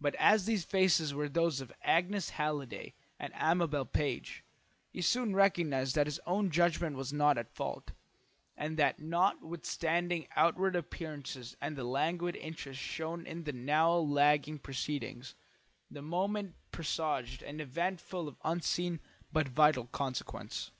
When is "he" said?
4.90-5.02